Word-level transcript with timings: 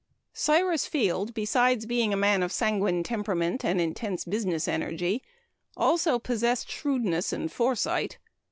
_Cyrus 0.33 0.87
Field, 0.87 1.35
besides 1.35 1.85
being 1.85 2.11
a 2.11 2.17
man 2.17 2.41
of 2.41 2.51
sanguine 2.51 3.03
temperament 3.03 3.63
and 3.63 3.79
intense 3.79 4.25
business 4.25 4.67
energy, 4.67 5.21
also 5.77 6.17
possessed 6.17 6.71
shrewdness 6.71 7.31
and 7.31 7.51
foresight. 7.51 8.17